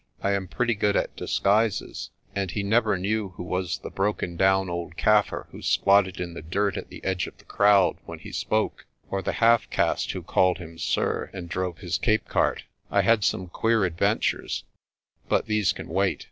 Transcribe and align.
I 0.23 0.31
am 0.31 0.47
pretty 0.47 0.73
good 0.73 0.95
at 0.95 1.15
disguises, 1.15 2.09
and 2.35 2.49
he 2.49 2.63
never 2.63 2.97
knew 2.97 3.29
who 3.37 3.43
was 3.43 3.77
the 3.77 3.91
broken 3.91 4.35
down 4.35 4.67
old 4.67 4.97
Kaffir 4.97 5.45
who 5.51 5.61
squatted 5.61 6.19
in 6.19 6.33
the 6.33 6.41
dirt 6.41 6.75
at 6.75 6.89
the 6.89 7.03
edge 7.03 7.27
of 7.27 7.37
the 7.37 7.45
crowd 7.45 7.97
when 8.07 8.17
he 8.17 8.31
spoke, 8.31 8.87
or 9.11 9.21
the 9.21 9.33
half 9.33 9.69
caste 9.69 10.13
who 10.13 10.23
called 10.23 10.57
him 10.57 10.79
'Sir' 10.79 11.29
and 11.35 11.47
drove 11.49 11.77
his 11.77 11.99
Cape 11.99 12.27
cart. 12.27 12.63
I 12.89 13.03
had 13.03 13.23
some 13.23 13.45
queer 13.45 13.85
ad 13.85 13.95
ventures, 13.95 14.63
but 15.29 15.45
these 15.45 15.71
can 15.71 15.87
wait. 15.87 16.19